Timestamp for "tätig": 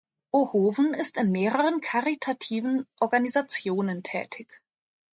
4.01-4.49